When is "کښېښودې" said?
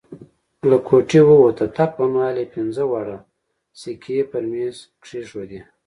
5.03-5.59